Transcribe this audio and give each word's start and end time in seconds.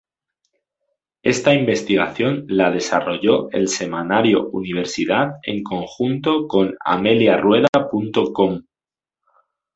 Esta 1.21 1.53
investigación 1.53 2.45
la 2.47 2.71
desarrolló 2.71 3.51
el 3.51 3.67
Semanario 3.67 4.49
Universidad 4.49 5.33
en 5.43 5.61
conjunto 5.61 6.47
con 6.47 6.73
ameliarueda.com. 6.83 8.63